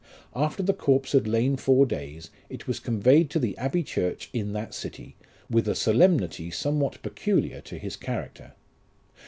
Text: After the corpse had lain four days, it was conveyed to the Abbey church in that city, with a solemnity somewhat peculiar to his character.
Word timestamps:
After 0.35 0.63
the 0.63 0.73
corpse 0.73 1.11
had 1.11 1.27
lain 1.27 1.57
four 1.57 1.85
days, 1.85 2.31
it 2.49 2.65
was 2.65 2.79
conveyed 2.79 3.29
to 3.29 3.37
the 3.37 3.55
Abbey 3.59 3.83
church 3.83 4.31
in 4.33 4.51
that 4.53 4.73
city, 4.73 5.15
with 5.47 5.67
a 5.67 5.75
solemnity 5.75 6.49
somewhat 6.49 6.99
peculiar 7.03 7.61
to 7.61 7.77
his 7.77 7.97
character. 7.97 8.53